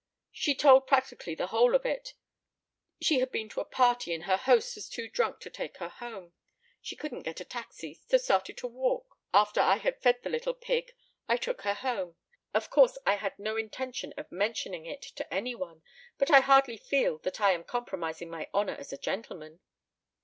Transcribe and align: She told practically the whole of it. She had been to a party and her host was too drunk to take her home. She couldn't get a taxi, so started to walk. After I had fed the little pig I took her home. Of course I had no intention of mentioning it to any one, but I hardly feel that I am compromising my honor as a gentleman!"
She 0.31 0.55
told 0.55 0.87
practically 0.87 1.35
the 1.35 1.45
whole 1.53 1.75
of 1.75 1.85
it. 1.85 2.15
She 3.03 3.19
had 3.19 3.31
been 3.31 3.49
to 3.49 3.61
a 3.61 3.65
party 3.65 4.15
and 4.15 4.23
her 4.23 4.35
host 4.35 4.73
was 4.73 4.89
too 4.89 5.07
drunk 5.07 5.39
to 5.41 5.51
take 5.51 5.77
her 5.77 5.89
home. 5.89 6.33
She 6.81 6.95
couldn't 6.95 7.21
get 7.21 7.39
a 7.39 7.45
taxi, 7.45 8.01
so 8.07 8.17
started 8.17 8.57
to 8.57 8.67
walk. 8.67 9.15
After 9.31 9.59
I 9.61 9.75
had 9.75 10.01
fed 10.01 10.23
the 10.23 10.29
little 10.31 10.55
pig 10.55 10.93
I 11.27 11.37
took 11.37 11.61
her 11.61 11.75
home. 11.75 12.15
Of 12.51 12.71
course 12.71 12.97
I 13.05 13.17
had 13.17 13.37
no 13.37 13.57
intention 13.57 14.11
of 14.17 14.31
mentioning 14.31 14.87
it 14.87 15.03
to 15.03 15.31
any 15.31 15.53
one, 15.53 15.83
but 16.17 16.31
I 16.31 16.39
hardly 16.39 16.77
feel 16.77 17.19
that 17.19 17.39
I 17.39 17.51
am 17.51 17.63
compromising 17.63 18.31
my 18.31 18.49
honor 18.55 18.77
as 18.79 18.91
a 18.91 18.97
gentleman!" 18.97 19.59